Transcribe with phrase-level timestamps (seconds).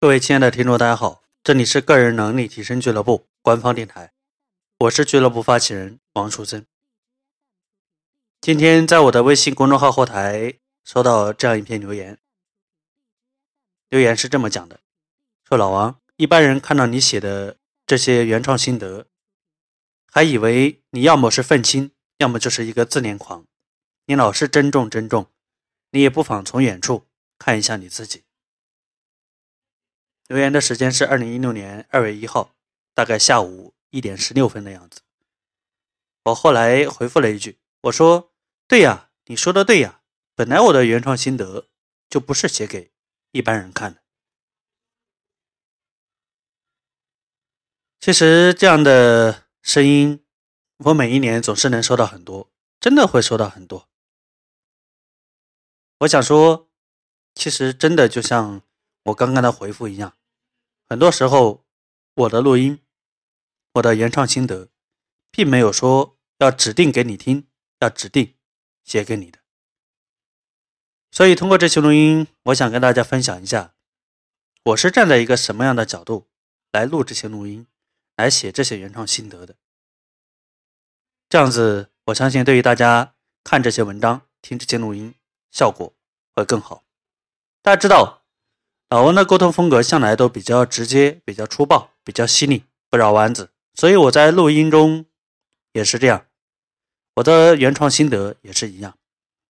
[0.00, 4.12] 各位亲爱的听众，大家好，这里是个人能力提升俱乐部官方电台，
[4.78, 6.64] 我是俱乐部发起人王树森。
[8.40, 12.16] 今天在我的微信公众号后台收到这样一篇留言，
[13.88, 14.78] 留言是这么讲的：
[15.48, 19.06] 说老王，一般人看到你写的这些原创心得，
[20.06, 23.44] 还以为你要么是愤青，要么就是一个自恋狂。
[24.06, 25.26] 你老是珍重珍重，
[25.90, 28.22] 你也不妨从远处看一下你自己。
[30.28, 32.54] 留言的时间是二零一六年二月一号，
[32.92, 35.00] 大概下午一点十六分的样子。
[36.24, 38.34] 我后来回复了一句，我说
[38.68, 40.02] ：“对呀，你说的对呀，
[40.34, 41.68] 本来我的原创心得
[42.10, 42.92] 就不是写给
[43.30, 44.02] 一般人看的。”
[47.98, 50.22] 其实这样的声音，
[50.76, 53.88] 我每一年总是能收到很多，真的会收到很多。
[56.00, 56.68] 我想说，
[57.34, 58.60] 其实真的就像
[59.04, 60.14] 我刚刚的回复一样。
[60.90, 61.66] 很多时候，
[62.14, 62.82] 我的录音，
[63.74, 64.70] 我的原创心得，
[65.30, 67.46] 并没有说要指定给你听，
[67.80, 68.36] 要指定
[68.84, 69.38] 写给你的。
[71.10, 73.74] 所以，通过这期录音，我想跟大家分享一下，
[74.64, 76.30] 我是站在一个什么样的角度
[76.72, 77.66] 来录这些录音，
[78.16, 79.56] 来写这些原创心得的。
[81.28, 85.14] 这样子，我相信对于大家看这些文章、听这些录音，
[85.50, 85.94] 效果
[86.34, 86.84] 会更好。
[87.60, 88.24] 大家知道。
[88.90, 95.04] 老王的沟通风格向来都比较直接、比较粗暴、比较犀利，不绕弯子，所以我在录音中
[95.72, 96.26] 也是这样。
[97.16, 98.96] 我的原创心得也是一样，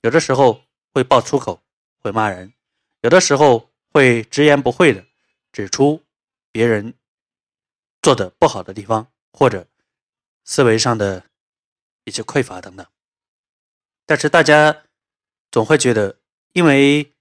[0.00, 1.62] 有的时候会爆粗口，
[2.00, 2.48] 会骂人；
[3.02, 5.04] 有的时候会直言不讳的
[5.52, 6.02] 指出
[6.50, 6.94] 别人
[8.02, 9.64] 做的不好的地方，或者
[10.44, 11.24] 思维上的
[12.02, 12.84] 一些匮乏等等。
[14.06, 14.82] 但是大家
[15.52, 16.16] 总会觉得，
[16.52, 17.12] 因为。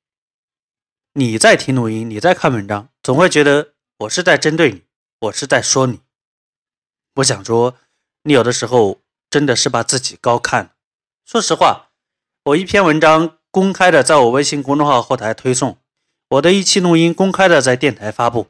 [1.19, 4.83] 你在听录音，你在看文章，总会觉得我是在针对你，
[5.19, 5.99] 我是在说你。
[7.15, 7.75] 我想说，
[8.23, 10.77] 你有的时候真的是把自己高看。
[11.25, 11.89] 说实话，
[12.45, 15.77] 我一篇文章公开的在我微信公众号后台推送，
[16.29, 18.47] 我的一期录音公开的在电台发布，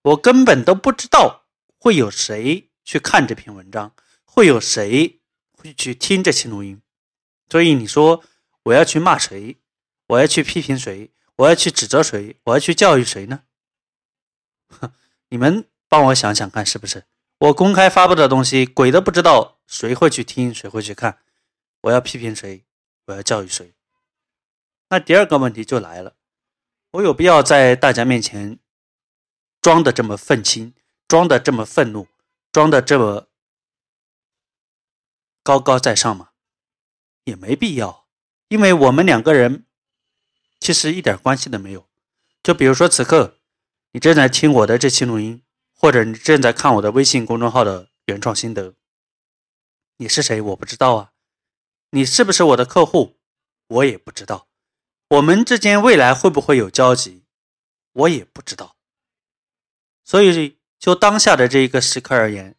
[0.00, 1.42] 我根本都不知道
[1.78, 3.92] 会有谁去看这篇文章，
[4.24, 5.20] 会有谁
[5.52, 6.80] 会去听这期录音。
[7.50, 8.24] 所以你说
[8.62, 9.58] 我要去骂谁，
[10.06, 11.10] 我要去批评谁？
[11.38, 12.36] 我要去指责谁？
[12.44, 13.44] 我要去教育谁呢？
[14.68, 14.92] 哼，
[15.28, 17.06] 你们帮我想想看，是不是
[17.38, 21.20] 我公开发布的东西，鬼都不知道谁会去听，谁会去看？
[21.82, 22.64] 我要批评谁？
[23.06, 23.72] 我要教育谁？
[24.88, 26.16] 那第二个问题就来了，
[26.90, 28.58] 我有必要在大家面前
[29.62, 30.74] 装的这么愤青，
[31.06, 32.08] 装的这么愤怒，
[32.50, 33.28] 装的这么
[35.44, 36.30] 高高在上吗？
[37.22, 38.08] 也没必要，
[38.48, 39.66] 因为我们两个人。
[40.60, 41.86] 其实一点关系都没有。
[42.42, 43.38] 就比如说，此刻
[43.92, 45.42] 你正在听我的这期录音，
[45.74, 48.74] 或者你正在看我的微信公众号的原创心得。
[49.96, 50.40] 你是谁？
[50.40, 51.12] 我不知道啊。
[51.90, 53.18] 你是不是我的客户？
[53.66, 54.48] 我也不知道。
[55.08, 57.24] 我们之间未来会不会有交集？
[57.92, 58.76] 我也不知道。
[60.04, 62.56] 所以，就当下的这一个时刻而言，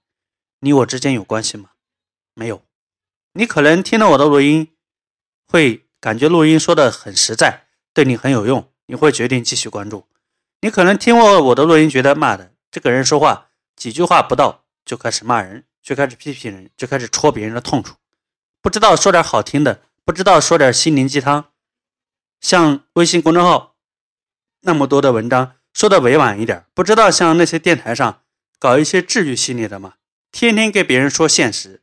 [0.60, 1.72] 你我之间有关系吗？
[2.34, 2.64] 没有。
[3.34, 4.76] 你可能听了我的录音，
[5.48, 7.69] 会感觉录音说的很实在。
[7.94, 10.08] 对你很有用，你会决定继续关注。
[10.62, 17.96] 你可能听过我的录音，觉得骂的这个人说话几句话不到就开始骂人，就开始批评人，就开始戳别人的痛处，
[18.62, 21.52] 不知道说点好听的，不知道说点心灵鸡汤。
[22.42, 23.76] 像微信公众号
[24.62, 28.24] 那么多的文章，说的委婉一点，不知道像那些电台上
[28.58, 29.96] 搞一些治愈系列的吗？
[30.32, 31.82] 天天给别人说现实，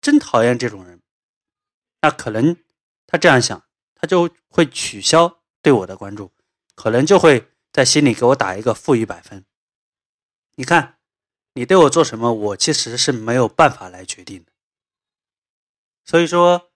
[0.00, 1.00] 真讨厌这种人。
[2.00, 2.56] 那可能
[3.06, 3.62] 他这样想。
[4.00, 6.30] 他就会取消对我的关注，
[6.76, 9.44] 可能就会在心里给我打一个负一百分。
[10.54, 10.98] 你看，
[11.54, 14.52] 你对我做什么，我其实是没有办法来决定的。
[16.04, 16.70] 所以说，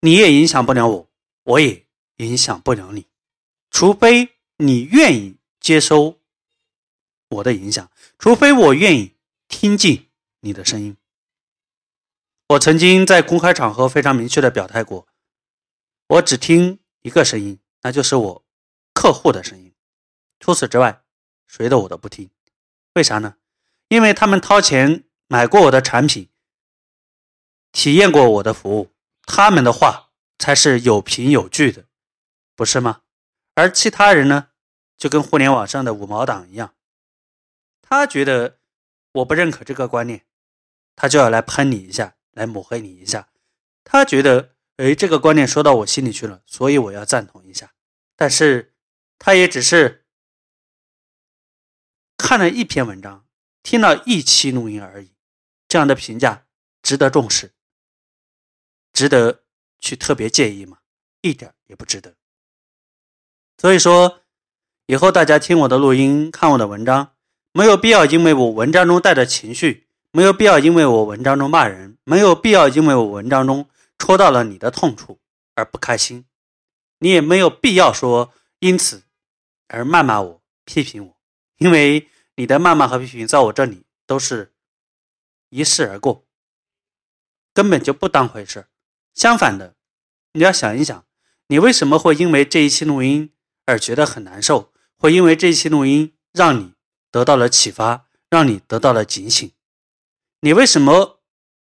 [0.00, 1.10] 你也影响不了我，
[1.44, 1.86] 我也
[2.16, 3.06] 影响不了你，
[3.70, 6.20] 除非你愿意接收
[7.28, 9.16] 我的影响，除非我愿意
[9.48, 10.96] 听进你的声音。
[12.50, 15.08] 我曾经在公开场合非常明确的表态过。
[16.08, 18.44] 我只听一个声音，那就是我
[18.94, 19.74] 客户的声音。
[20.38, 21.02] 除此之外，
[21.48, 22.30] 谁的我都不听。
[22.94, 23.36] 为啥呢？
[23.88, 26.30] 因为他们掏钱买过我的产品，
[27.72, 31.86] 体验过我的服务，他们的话才是有凭有据的，
[32.54, 33.02] 不是吗？
[33.54, 34.50] 而其他人呢，
[34.96, 36.76] 就跟互联网上的五毛党一样，
[37.82, 38.60] 他觉得
[39.12, 40.24] 我不认可这个观念，
[40.94, 43.28] 他就要来喷你一下，来抹黑你一下。
[43.82, 44.55] 他觉得。
[44.76, 47.72] 哎，这个观点说到我心里去了，所以我要赞同一下。
[48.14, 48.74] 但是，
[49.18, 50.04] 他也只是
[52.18, 53.26] 看了一篇文章，
[53.62, 55.12] 听了一期录音而已，
[55.66, 56.46] 这样的评价
[56.82, 57.52] 值得重视，
[58.92, 59.44] 值得
[59.78, 60.78] 去特别介意吗？
[61.22, 62.14] 一点也不值得。
[63.58, 64.20] 所以说，
[64.86, 67.14] 以后大家听我的录音、看我的文章，
[67.52, 75.20] 没有必要因为我文章中带着情绪，没有必要因为我文章中骂人，没有必要因为我文章中戳到了你的痛处
[75.54, 76.26] 而不开心。
[76.98, 79.04] 你也没有必要说因此
[79.68, 81.16] 而谩骂我、批评我，
[81.58, 84.54] 因为你的谩骂和批评在我这里都是
[85.50, 86.26] 一试而过，
[87.52, 88.66] 根本就不当回事。
[89.14, 89.76] 相反的，
[90.32, 91.06] 你要想一想，
[91.48, 93.32] 你为什么会因为这一期录音？
[93.68, 96.74] 而觉得很难受，会因为这一期录音让你
[97.10, 99.50] 得到了启发，让你得到了警醒。
[100.42, 101.20] 你为什么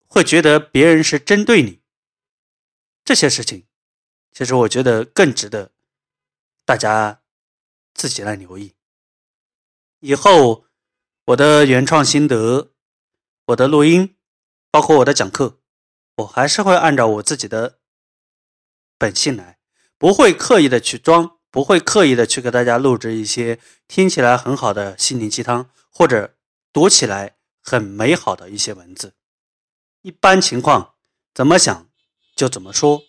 [0.09, 1.84] 会觉得别人是针对你？
[3.05, 3.67] 这些事情，
[4.33, 5.71] 其实我觉得更值得
[6.65, 7.21] 大家
[7.93, 8.75] 自己来留意。
[10.01, 10.65] 以后
[11.27, 12.71] 我的原创心得、
[13.47, 14.17] 我的录音，
[14.71, 15.59] 包括我的讲课，
[16.17, 17.79] 我还是会按照我自己的
[18.97, 19.59] 本性来，
[19.99, 21.39] 不会刻意的去装。
[21.55, 26.35] 不会刻意的去给大家录制一些听起来很好的心灵鸡汤，或者
[26.73, 29.15] 读起来很美好的一些文字。
[30.03, 30.95] 一般情况，
[31.33, 31.84] 怎么想
[32.35, 33.03] 就怎么说，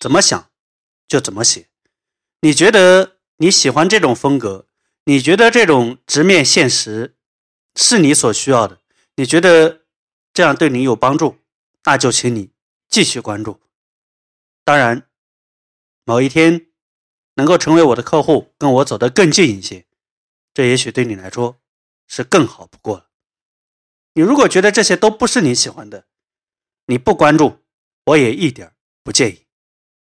[0.00, 0.50] 怎么想
[1.06, 1.68] 就怎么写。
[2.40, 4.66] 你觉得你喜欢这种风格？
[5.04, 7.16] 你觉得这种直面现实
[7.74, 8.80] 是你所需要的？
[9.16, 9.82] 你觉得
[10.32, 11.38] 这样对你有帮助？
[11.84, 12.52] 那就请你
[12.88, 13.60] 继续关注。
[14.64, 15.08] 当然，
[16.04, 16.66] 某一天。
[17.38, 19.86] 能够成为我的客户，跟我走得更近一些，
[20.52, 21.60] 这也许对你来说
[22.08, 23.10] 是更好不过了。
[24.14, 26.08] 你如果觉得这些都不是你喜欢的，
[26.86, 27.60] 你不关注，
[28.08, 28.72] 我也一点
[29.02, 29.46] 不介意。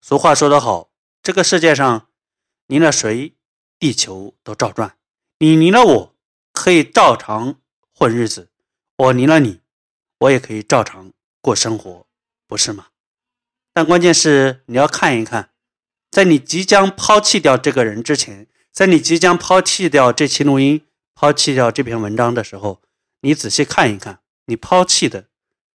[0.01, 2.09] 俗话说得好，这个世界上
[2.67, 3.33] 离了谁，
[3.77, 4.97] 地球都照转。
[5.39, 6.15] 你离了我，
[6.53, 7.59] 可以照常
[7.93, 8.47] 混日子；
[8.95, 9.59] 我离了你，
[10.19, 11.11] 我也可以照常
[11.41, 12.07] 过生活，
[12.47, 12.87] 不是吗？
[13.73, 15.51] 但关键是你要看一看。
[16.09, 22.81] 在你即将抛弃掉这个人之前，在你即将抛弃掉这期录音、抛弃掉这篇文章的时候，
[23.21, 25.27] 你仔细看一看，你抛弃的，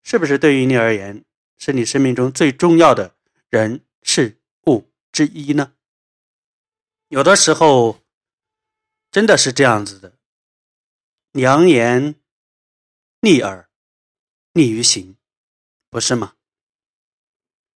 [0.04, 1.24] 是不是对于你而言，
[1.57, 3.15] 是你生命中最重要的
[3.50, 5.74] 人事物之一呢？
[7.09, 8.00] 有的时候，
[9.12, 10.18] 真的是这样子的，
[11.31, 12.15] 良言
[13.21, 13.69] 逆耳，
[14.54, 15.18] 逆于行，
[15.89, 16.36] 不是吗？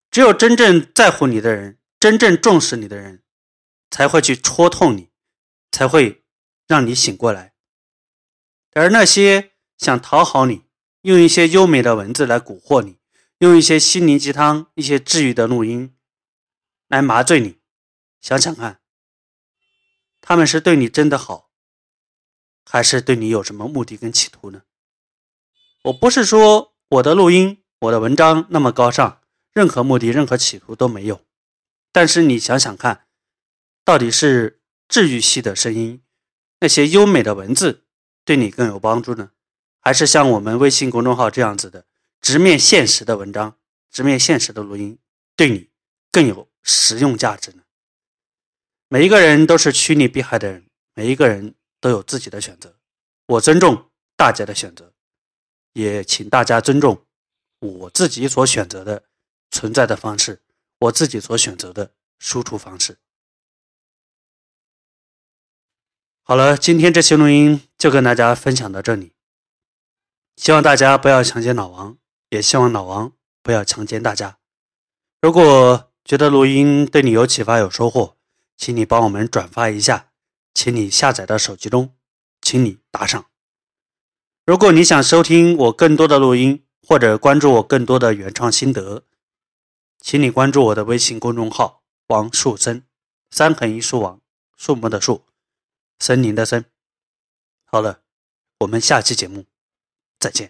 [0.10, 1.78] 只有真正在乎你的人。
[2.00, 3.24] 真正重视你的人，
[3.90, 5.10] 才会去戳痛你，
[5.72, 6.24] 才会
[6.68, 7.56] 让你醒过来。
[8.74, 10.66] 而那些想讨好你，
[11.02, 12.97] 用一些优美的文字来蛊惑你，
[13.40, 15.96] 用一些心灵鸡汤、一些治愈的录音
[16.88, 17.60] 来麻醉你，
[18.20, 18.82] 想想看，
[20.22, 21.52] 他们是对你真的好，
[22.66, 24.64] 还是对你有什么目的跟企图呢？
[25.84, 29.22] 我不是说我的录音、我的文章那么高尚，
[29.54, 31.22] 任何目的、任何企图都没有。
[31.92, 33.06] 但是你想想看，
[33.86, 36.02] 到底是治愈系的声音，
[36.60, 37.86] 那些优美的文字
[38.26, 39.32] 对你更有帮助呢，
[39.80, 41.86] 还是像我们微信公众号这样子的
[42.28, 43.58] 直面现实的文章、
[43.90, 45.00] 直面现实的录音，
[45.38, 45.70] 对你
[46.12, 47.64] 更有实用价值呢？
[48.90, 52.78] 每一个人都是趋利避害的人，每一个人都有自己的选择。
[53.28, 54.94] 我尊重大家的选择，
[55.72, 57.06] 也请大家尊重
[57.60, 59.06] 我自己所选择的
[59.50, 60.42] 存在的方式。
[60.80, 62.98] 我自己所选择的输出方式。
[66.24, 69.14] 好了，今天这期录音就跟大家分享到这里。
[70.36, 71.98] 希望大家不要强奸老王，
[72.30, 74.38] 也希望老王不要强奸大家。
[75.22, 78.18] 如果觉得录音对你有启发、有收获，
[78.56, 80.12] 请你帮我们转发一下，
[80.54, 81.96] 请你下载到手机中，
[82.42, 83.26] 请你打赏。
[84.46, 89.04] 如果你想收听我更多的录音，或者关注我更多的原创心得。
[90.00, 92.86] 请你关注我的微信公众号“王树森”，
[93.32, 94.22] 三横一竖王，
[94.56, 95.26] 树木的树，
[96.00, 96.64] 森林的森。
[97.66, 98.02] 好了，
[98.60, 99.46] 我们下期节目
[100.20, 100.46] 再见。